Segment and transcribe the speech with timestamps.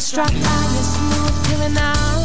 [0.00, 0.28] struck.
[0.28, 2.17] By your smooth feeling out.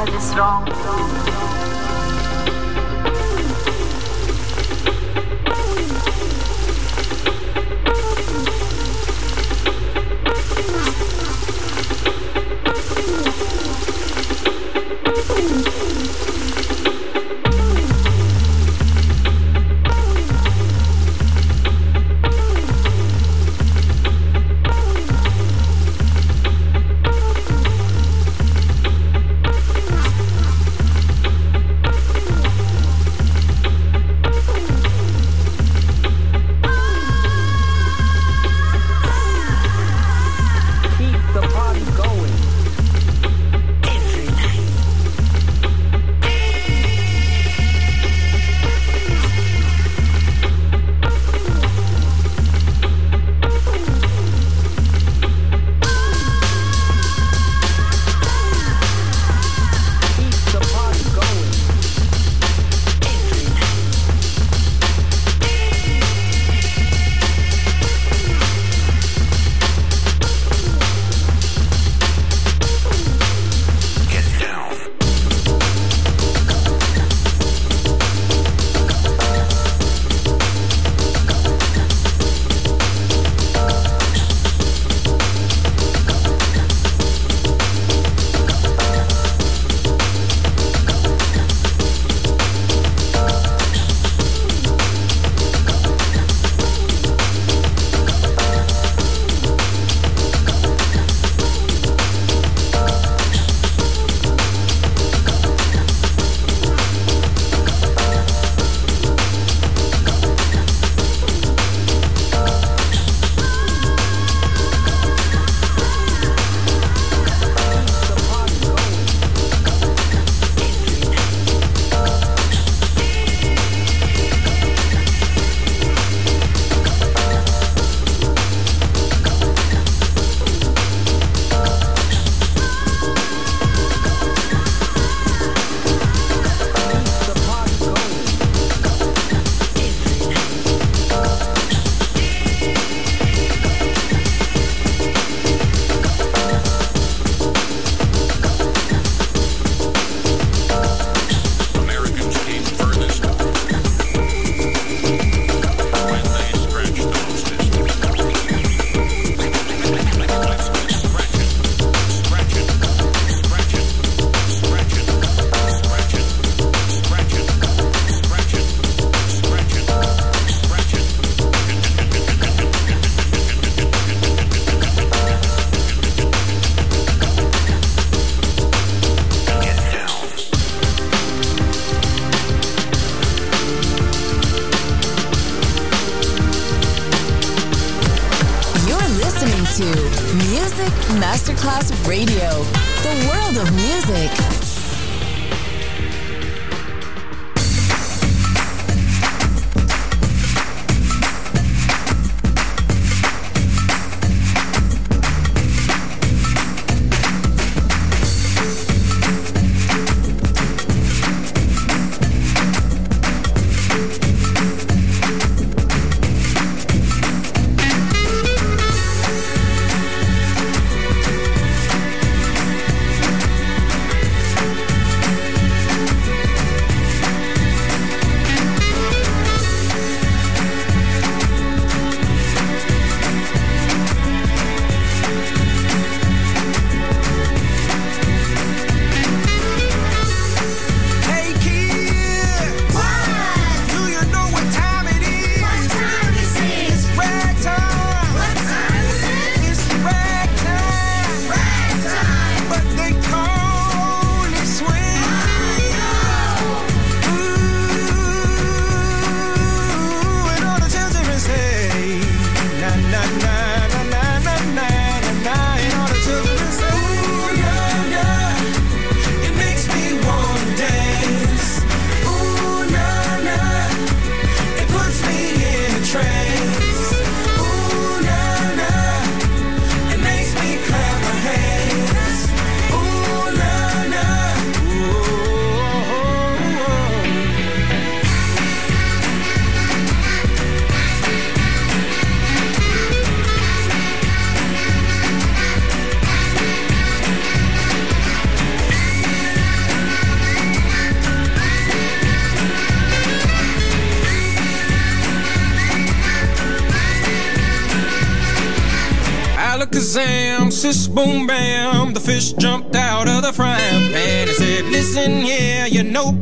[0.00, 1.29] heart is wrong too.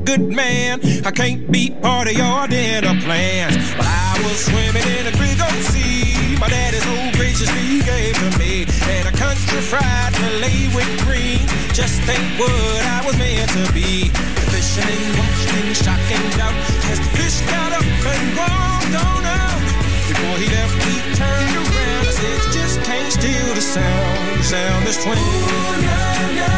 [0.08, 0.80] Good man.
[1.04, 3.60] I can't be part of your dinner plans.
[3.76, 6.32] But I was swimming in a big old sea.
[6.40, 8.64] My daddy so graciously gave to me.
[8.88, 11.44] And a country fried fillet with green.
[11.76, 14.08] just ain't what I was meant to be.
[14.08, 16.56] The fisherman watched in shock and doubt
[16.88, 19.60] as the fish got up and walked on out.
[20.08, 24.40] Before he left, he turned around and said, just can't steal the sound.
[24.40, 25.18] The sound is twin.
[25.20, 26.57] Ooh, nah, nah.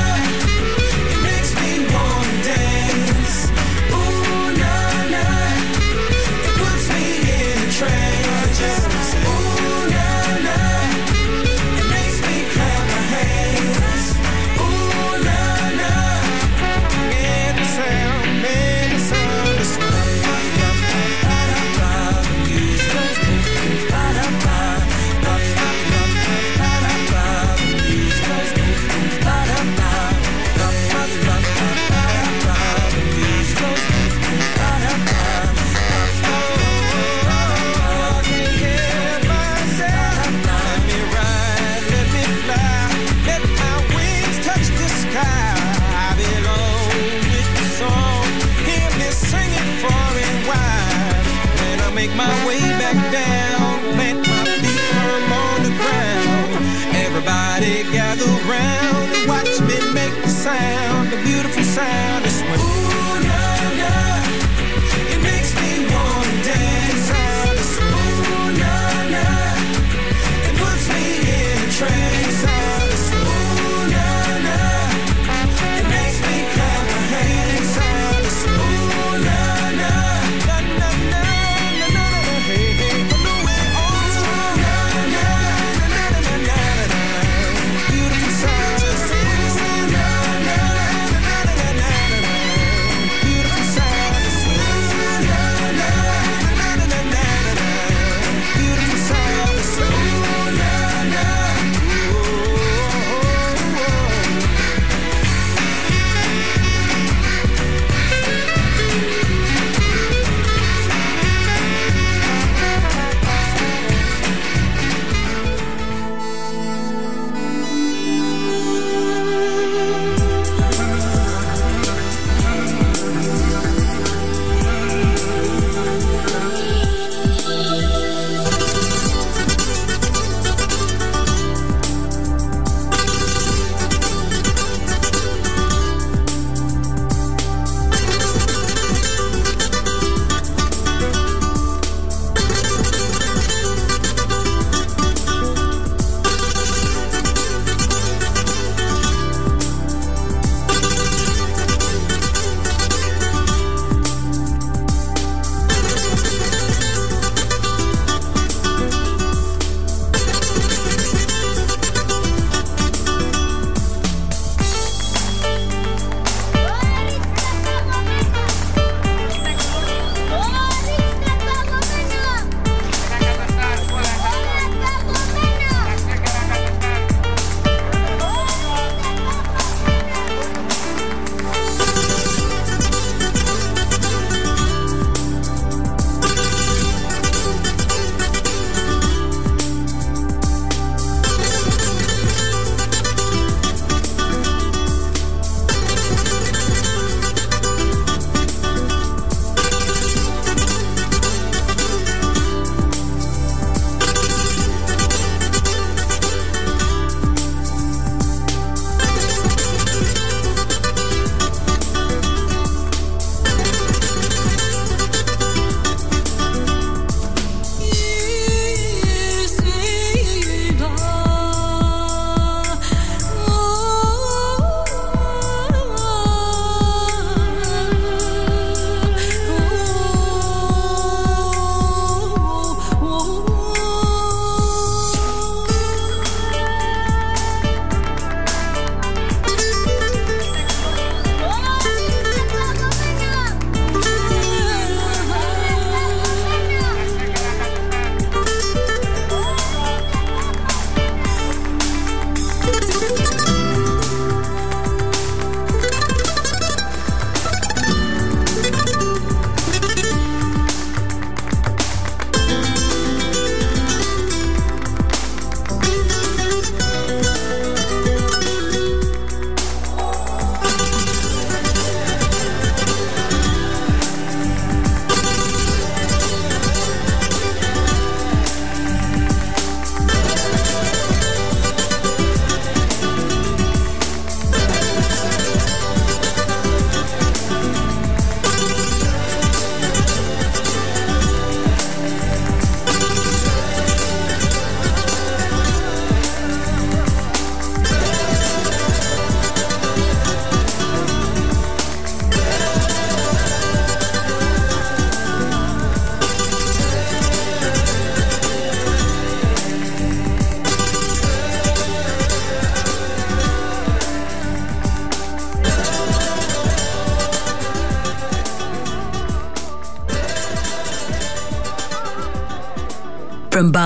[61.71, 62.10] sand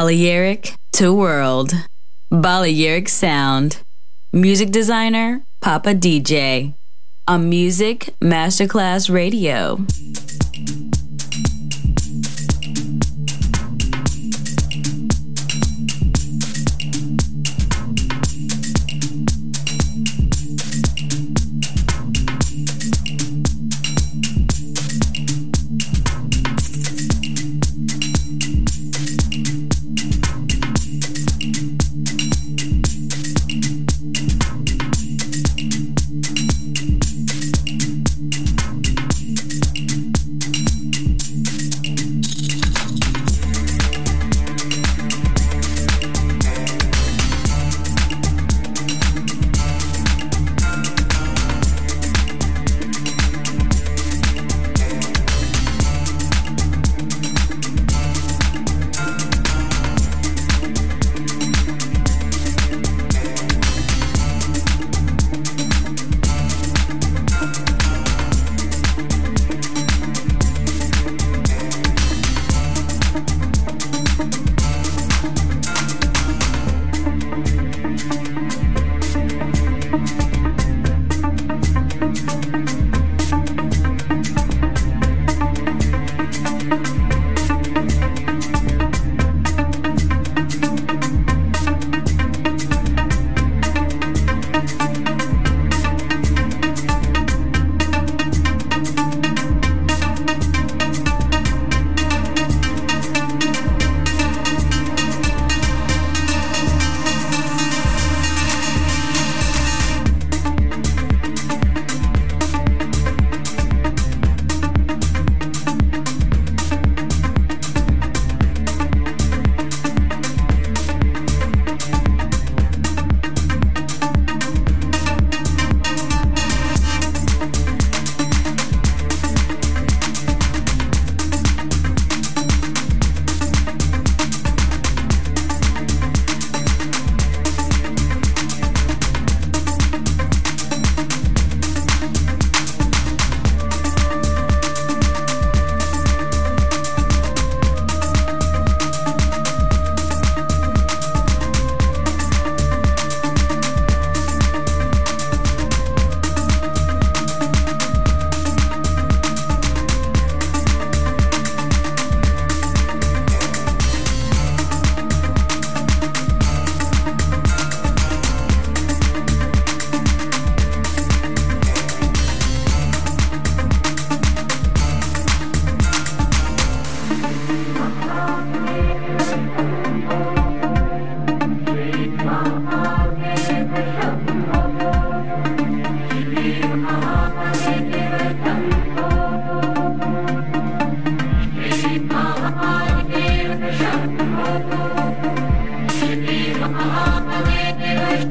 [0.05, 1.73] Balearic to world,
[2.31, 3.79] Balearic sound.
[4.35, 6.75] Music designer, Papa DJ.
[7.27, 9.79] On Music Masterclass Radio.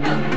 [0.01, 0.32] Help.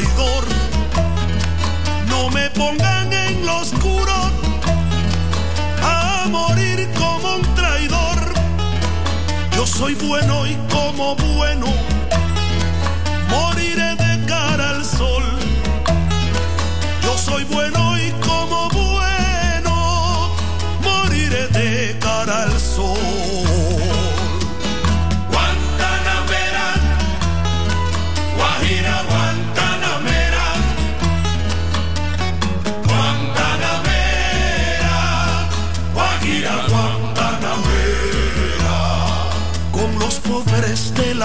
[0.00, 0.39] traidor.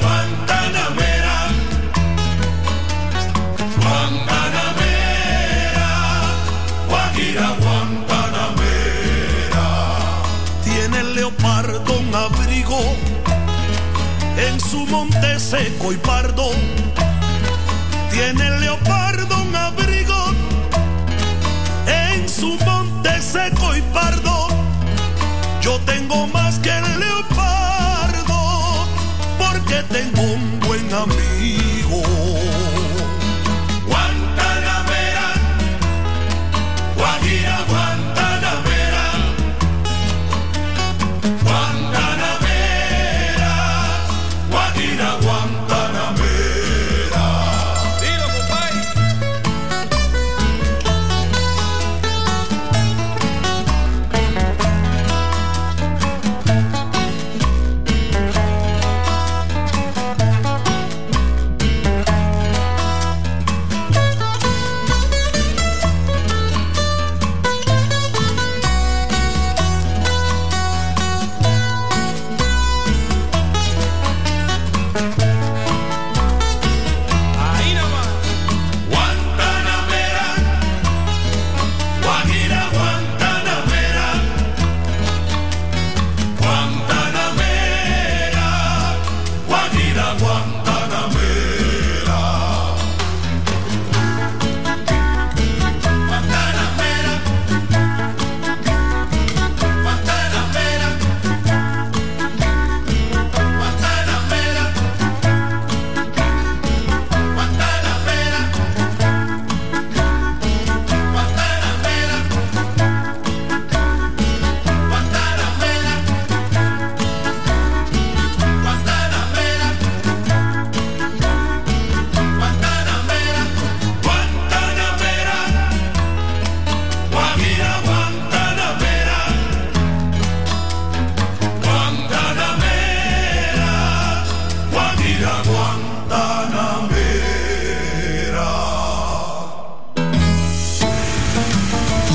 [0.00, 1.36] Guantanamera,
[3.80, 5.88] Guantanamera,
[6.88, 9.66] Guagira Guantanamera.
[10.64, 12.80] Tiene el leopardo un abrigo
[14.36, 16.50] en su monte seco y pardo.
[18.10, 20.16] Tiene el leopardo un abrigo
[21.86, 24.48] en su monte seco y pardo.
[25.60, 26.69] Yo tengo más que.